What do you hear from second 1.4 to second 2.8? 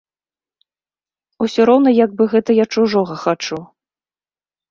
Усё роўна, як бы гэта я